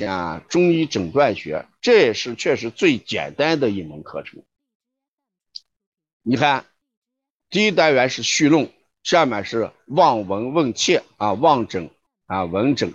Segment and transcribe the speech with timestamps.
[0.00, 4.42] 下中医诊断学，这也是确实最简单的一门课程。
[6.22, 6.64] 你看，
[7.50, 11.90] 第一单元是序论，下面是望闻问切啊，望诊
[12.24, 12.94] 啊，闻诊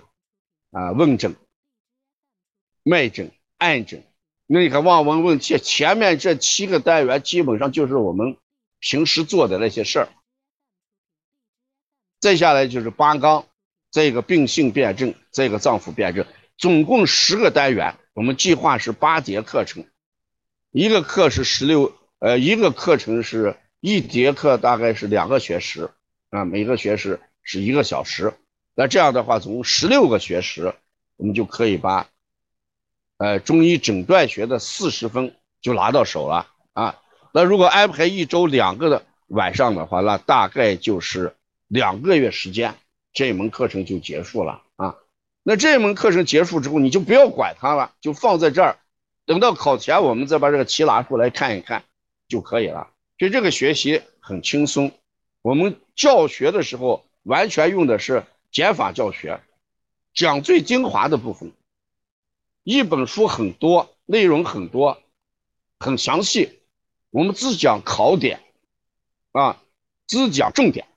[0.72, 1.36] 啊，问诊，
[2.82, 4.02] 脉诊、按诊。
[4.46, 8.36] 那你看望闻问切，前面这七个单元基本上就是我们
[8.80, 10.08] 平时做的那些事儿。
[12.18, 13.46] 再下来就是八纲，
[13.90, 17.96] 这个病性辨证，这个脏腑辨证，总共十个单元。
[18.14, 19.84] 我们计划是八节课程，
[20.70, 25.90] 一个课是十六，呃，一个课程是一节课大概是两个学时
[26.30, 28.32] 啊，每个学时是一个小时。
[28.74, 30.74] 那这样的话，总共十六个学时，
[31.16, 32.08] 我们就可以把，
[33.18, 36.98] 呃，中医诊断学的四十分就拿到手了啊。
[37.32, 41.34] 那如果安排一周两个的晚上的话，那大概就是。
[41.68, 42.76] 两个月时间，
[43.12, 44.62] 这门课程就结束了。
[45.48, 48.78] 那这一门课程结束之后，你就不要管它了，就放在这儿，
[49.26, 51.84] 等到考前我们再把这个题拿出来看一看
[52.26, 52.90] 就可以了。
[53.16, 54.90] 所以这个学习很轻松。
[55.42, 59.40] 我们教学的时候完全用的是减法教学，
[60.12, 61.52] 讲最精华的部分。
[62.64, 65.00] 一本书很多，内容很多，
[65.78, 66.58] 很详细，
[67.10, 68.40] 我们只讲考点
[69.30, 69.62] 啊，
[70.08, 70.88] 只讲重点。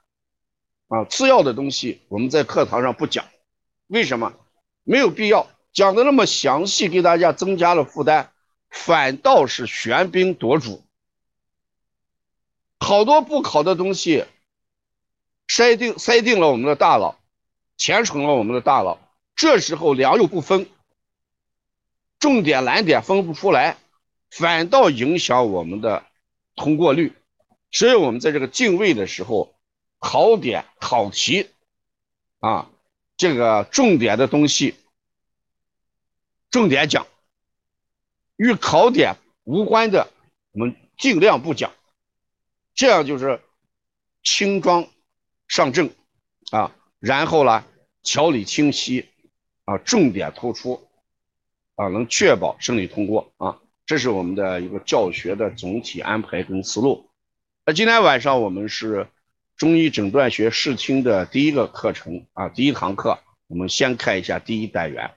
[0.88, 3.28] 啊，次要的东西我们在课堂上不讲，
[3.86, 4.34] 为什么？
[4.90, 8.30] 没有必要讲的那么详细，给大家增加了负担，
[8.72, 10.84] 反倒是喧宾夺主。
[12.80, 14.26] 好多不考的东西，
[15.48, 17.20] 塞定塞定了我们的大脑，
[17.78, 18.98] 填充了我们的大脑，
[19.36, 20.68] 这时候良莠不分，
[22.18, 23.78] 重点难点分不出来，
[24.32, 26.04] 反倒影响我们的
[26.56, 27.14] 通过率。
[27.72, 29.54] 所以我们在这个定位的时候。
[30.02, 31.50] 考点考题
[32.40, 32.70] 啊，
[33.18, 34.76] 这个重点的东西
[36.52, 37.08] 重点讲，
[38.36, 40.12] 与考点无关的
[40.52, 41.72] 我们尽量不讲，
[42.74, 43.42] 这样就是
[44.24, 44.88] 轻装
[45.48, 45.94] 上阵
[46.52, 47.64] 啊，然后呢
[48.02, 49.10] 条理清晰
[49.66, 50.88] 啊，重点突出
[51.76, 57.10] 啊，能确保顺利通过啊，这是我们的一个教学的总体安排跟思路。
[57.66, 59.08] 那今天晚上我们是。
[59.58, 65.12] 中医诊断学试听的第一个课程啊，第一堂课，我们先看一下第一单元。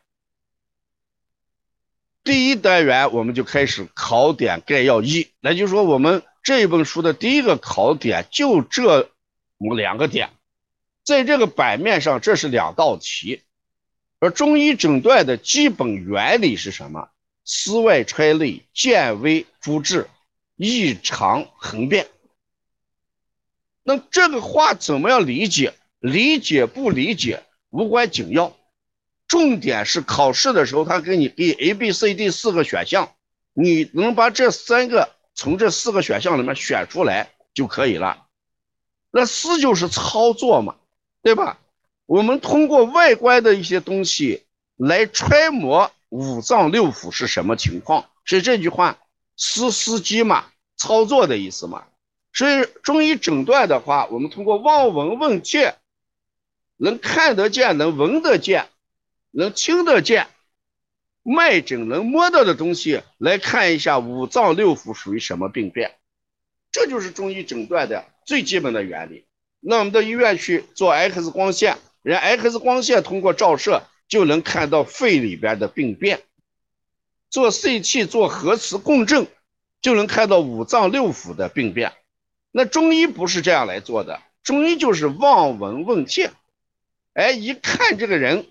[2.24, 9.10] 第一单元我们就开始考点概要一，那就是说我们这本书的第一个考点就这
[9.58, 10.30] 么两个点，
[11.04, 13.42] 在这个版面上这是两道题，
[14.20, 17.08] 而中医诊断的基本原理是什么？
[17.44, 20.08] 思外揣内，见微知至，
[20.54, 22.06] 异常恒变。
[23.82, 25.74] 那这个话怎么样理解？
[25.98, 28.56] 理解不理解无关紧要，
[29.32, 33.14] 重点是考试的时候他给你给 A、B、C、D 四个选项，
[33.54, 38.26] 你能把这三个从这四个选项里面选出来就可以了。
[39.10, 40.74] 那思就是操作嘛，
[41.22, 41.58] 对吧？
[42.04, 44.42] 我们通过外观的一些东西
[44.76, 48.98] 来揣摩五脏六腑是什么情况，所以这句话
[49.38, 50.44] 思司机嘛，
[50.76, 51.84] 操作的意思嘛。
[52.34, 55.76] 所以中医诊断的话，我们通过望闻问切，
[56.76, 58.68] 能看得见、能闻得见、
[59.32, 60.28] 能听得见，
[61.22, 65.96] 脉诊能摸到的东西来看一下五脏六腑属于什么病变，
[66.70, 69.24] 这就是中医诊断的最基本的原理。
[69.58, 76.18] 那我们到医院去做 X 光线，人 X 光线通过照射就能看到肺里边的病变；
[77.30, 79.28] 做 CT 做核磁共振
[79.80, 81.92] 就能看到五脏六腑的病变。
[82.50, 86.32] 那中医不是这样来做的，中医就是望闻问切，
[87.14, 88.46] 哎，一看这个人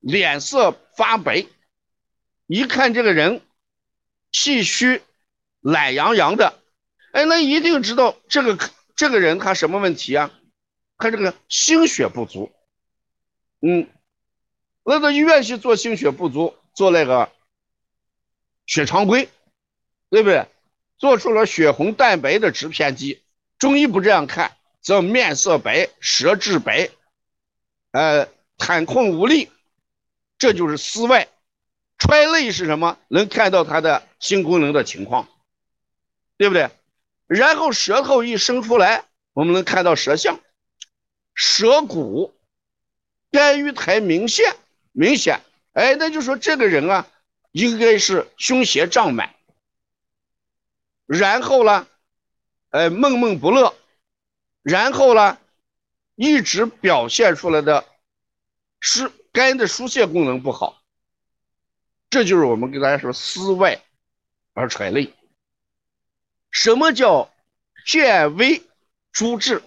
[0.00, 1.46] 脸色发白，
[2.46, 3.42] 一看这个人
[4.32, 5.02] 气虚
[5.60, 6.58] 懒洋洋的，
[7.12, 8.58] 哎，那一定知道这个
[8.96, 10.30] 这个人他什么问题啊？
[10.98, 12.52] 他这个心血不足，
[13.62, 13.88] 嗯，
[14.84, 17.30] 那到医院去做心血不足，做那个
[18.66, 19.28] 血常规，
[20.10, 20.46] 对不对？
[20.98, 23.22] 做出了血红蛋白的值偏低，
[23.58, 26.90] 中医不这样看，叫面色白、舌质白，
[27.92, 28.28] 呃，
[28.58, 29.50] 袒困无力，
[30.40, 31.28] 这就是思外。
[31.98, 32.98] 揣内是什么？
[33.08, 35.28] 能看到他的性功能的情况，
[36.38, 36.70] 对不对？
[37.26, 39.04] 然后舌头一伸出来，
[39.34, 40.40] 我们能看到舌象，
[41.34, 42.34] 舌骨、
[43.30, 44.56] 肝郁苔明显，
[44.92, 45.40] 明显。
[45.74, 47.06] 哎，那就说这个人啊，
[47.52, 49.34] 应该是胸胁胀满。
[51.04, 51.86] 然后呢，
[52.70, 53.74] 呃，闷闷不乐，
[54.62, 55.36] 然后呢，
[56.14, 57.84] 一直表现出来的
[58.80, 60.82] 是肝的疏泄功能不好，
[62.10, 63.80] 这就是我们跟大家说思外
[64.54, 65.12] 而揣内。
[66.50, 67.30] 什么叫
[67.86, 68.62] 见微
[69.12, 69.62] 知至？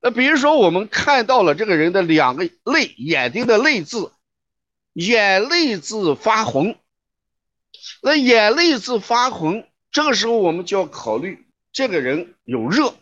[0.00, 4.12] 那比如说我们看到了这个人的两个泪，眼睛的泪字，
[4.92, 6.76] 眼泪字发红。
[8.02, 12.94] 那眼泪字发红，这个时候我们就要考虑这个人有热。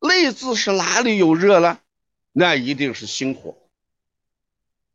[0.00, 1.80] 泪字是哪里有热了？
[2.32, 3.56] 那一定是心火。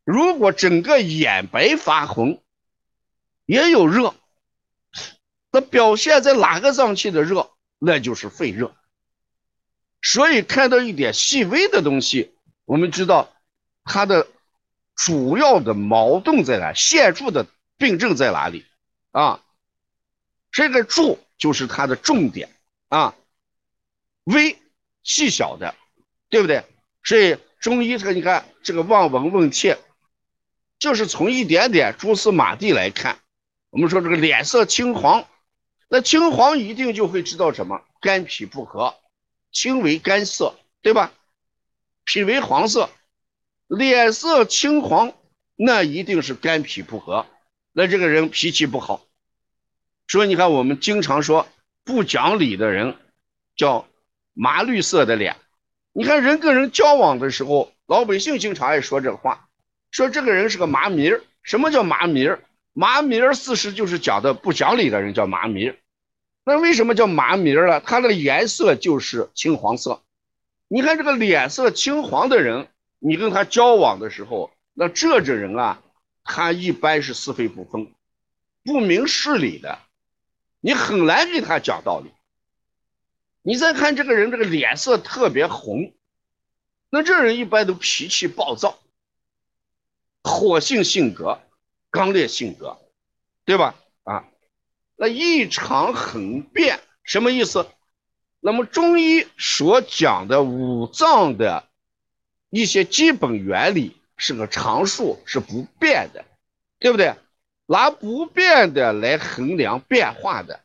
[0.07, 2.41] 如果整个眼白发红，
[3.45, 4.15] 也有热，
[5.51, 7.51] 那表现在哪个脏器的热？
[7.77, 8.73] 那就是肺热。
[10.01, 12.31] 所以看到一点细微的东西，
[12.63, 13.33] 我们知道
[13.83, 14.27] 它的
[14.95, 17.45] 主要的矛盾在哪，现著的
[17.75, 18.65] 病症在哪里
[19.11, 19.43] 啊？
[20.51, 22.49] 这个注就是它的重点
[22.87, 23.13] 啊，
[24.23, 24.57] 微
[25.03, 25.75] 细小的，
[26.29, 26.63] 对不对？
[27.03, 29.77] 所以中医这个你看这个望闻问切，
[30.79, 33.19] 就是从一点点蛛丝马迹来看。
[33.69, 35.27] 我们说这个脸色青黄，
[35.89, 37.81] 那青黄一定就会知道什么？
[38.01, 38.95] 肝脾不和。
[39.51, 41.11] 青为干涩，对吧？
[42.05, 42.89] 脾为黄色，
[43.67, 45.13] 脸色青黄，
[45.55, 47.25] 那一定是肝脾不和，
[47.73, 49.03] 那这个人脾气不好。
[50.07, 51.47] 所以你看，我们经常说
[51.83, 52.95] 不讲理的人
[53.55, 53.87] 叫
[54.33, 55.35] 麻绿色的脸。
[55.91, 59.46] 你看人跟人交往的时候，老百姓经常爱说这话，
[59.97, 61.23] 说这个人是个麻迷儿。
[61.41, 62.43] 什么叫麻迷儿？
[62.73, 65.75] 麻迷儿事实就是讲的不讲理的人叫麻迷儿。
[66.43, 67.79] 那为什么叫麻迷儿呢？
[67.79, 70.03] 他的颜色就是青黄色。
[70.67, 72.67] 你看这个脸色青黄的人，
[72.99, 75.81] 你跟他交往的时候，那这种人啊，
[76.23, 77.91] 他一般是是非不分、
[78.63, 79.79] 不明事理的，
[80.59, 82.11] 你很难给他讲道理。
[83.41, 85.91] 你再看这个人，这个脸色特别红，
[86.91, 88.77] 那这人一般都脾气暴躁，
[90.27, 91.39] 火性性格、
[91.89, 92.77] 刚烈性格，
[93.45, 93.73] 对吧？
[94.03, 94.25] 啊。
[94.95, 97.67] 那异常很变什么意思？
[98.39, 101.67] 那么中医所讲的五脏的
[102.49, 106.25] 一些基本原理是个常数，是不变的，
[106.79, 107.15] 对不对？
[107.67, 110.61] 拿不变的来衡量变化的，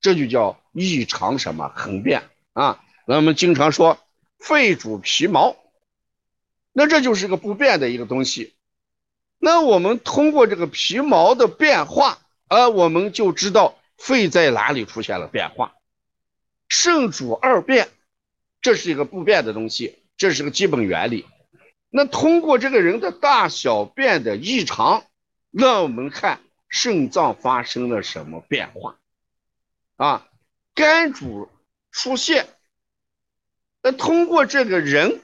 [0.00, 2.82] 这就叫异常什么恒变啊？
[3.06, 3.98] 那我们经常说
[4.40, 5.56] 肺主皮毛，
[6.72, 8.55] 那这就是个不变的一个东西。
[9.38, 12.18] 那我们通过这个皮毛的变化。
[12.48, 15.74] 而我们就知道肺在哪里出现了变化，
[16.68, 17.88] 肾主二变，
[18.60, 21.26] 这是一个不变的东西，这是个基本原理。
[21.90, 25.04] 那通过这个人的大小便的异常，
[25.50, 28.96] 那我们看肾脏发生了什么变化
[29.96, 30.28] 啊？
[30.72, 31.48] 肝主
[31.90, 32.46] 出现，
[33.82, 35.20] 那通过这个人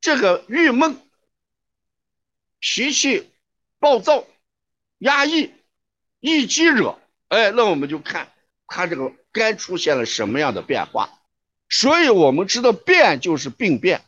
[0.00, 0.98] 这个郁闷、
[2.66, 3.30] 脾气
[3.78, 4.24] 暴躁、
[4.96, 5.52] 压抑。
[6.18, 8.32] 易激惹，哎，那我们就看
[8.66, 11.10] 他这个肝出现了什么样的变化。
[11.68, 14.00] 所以我们知道变就是病变，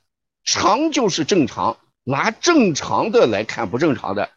[0.42, 1.78] 常就是正常。
[2.02, 4.30] 拿正常的来看不正常的，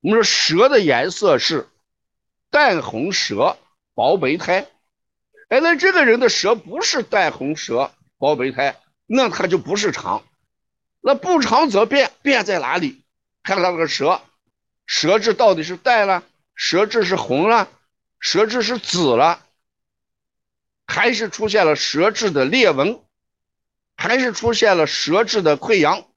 [0.00, 1.68] 我们说舌的颜色是
[2.50, 3.58] 淡红舌
[3.94, 4.66] 薄白苔，
[5.48, 10.24] 哎，那这个人的舌不是淡红舌薄白苔，那他就不是常。
[11.02, 13.02] 那不常则变，变在哪里？
[13.46, 14.20] 看他这个舌，
[14.86, 16.24] 舌质到底是淡了？
[16.56, 17.70] 舌质是红了，
[18.18, 19.46] 舌质是紫了，
[20.84, 23.00] 还是出现了舌质的裂纹，
[23.96, 26.08] 还是出现了舌质的溃疡？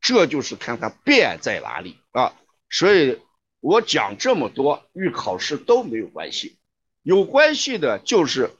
[0.00, 2.34] 这就是看它变在哪里啊！
[2.70, 3.20] 所以
[3.58, 6.56] 我讲这么多，与考试都没有关系，
[7.02, 8.52] 有关系的就是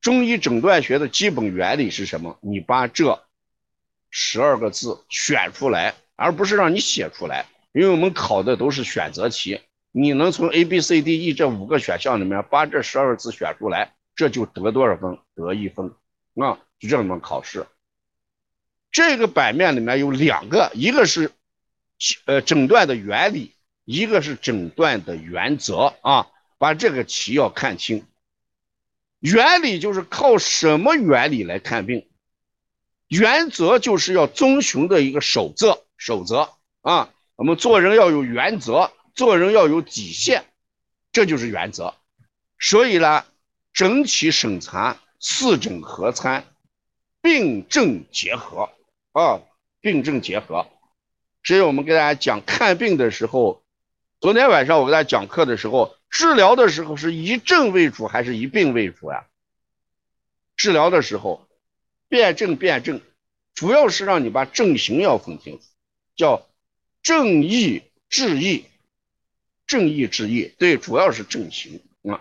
[0.00, 2.36] 中医诊断学的基本原理是什么？
[2.42, 3.24] 你把这
[4.10, 9.60] 十二个字选出来，而不是让你写出来，因为我们考的都是选择题。
[9.90, 15.18] 你能从 A、B、C、D、E 这五个选项里面把这十二字选出来，这就得多少分？
[15.34, 15.92] 得一分
[16.36, 16.58] 啊！
[16.78, 17.66] 就这么考试。
[18.90, 21.30] 这个版面里面有两个，一个是
[22.24, 23.54] 呃诊断的原理，
[23.84, 26.28] 一个是诊断的原则啊。
[26.58, 28.06] 把这个题要看清。
[29.18, 32.06] 原理就是靠什么原理来看病？
[33.08, 37.10] 原则就是要遵循的一个守则，守则啊。
[37.36, 38.90] 我们做人要有原则。
[39.14, 40.46] 做人要有底线，
[41.12, 41.94] 这就是原则。
[42.58, 43.26] 所以呢，
[43.74, 46.46] 整体审查、四诊合参、
[47.20, 48.70] 病症结合
[49.12, 49.42] 啊，
[49.82, 50.66] 病症结合。
[51.44, 53.62] 所以我们给大家讲看病的时候，
[54.18, 59.26] 昨天晚上我给大家讲课的时候，治疗的时候是以症为主还是以病为主呀？
[60.56, 61.46] 治疗的时候，
[62.08, 63.02] 辨证辨证，
[63.52, 65.64] 主要是让你把症型要分清楚，
[66.16, 66.46] 叫
[67.02, 68.64] 正义治义。
[69.64, 72.20] 正义治义，对，主要是正行啊。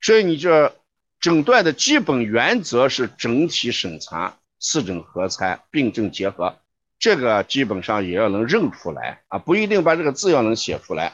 [0.00, 0.74] 所以你这
[1.20, 6.58] 诊断的基本原则是整体审查、四诊合参、病症结合，
[6.98, 11.12] 这个基本上也要能认出来啊，不一定把这个字要能写出来，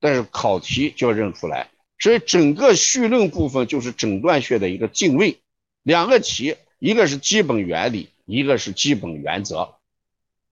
[0.00, 1.70] 但是考题就要认出来。
[1.98, 5.38] 所以整个绪论部分就是诊断学的一个定位，
[5.82, 9.76] 两个题，一个是基本原理，一个是基本原则。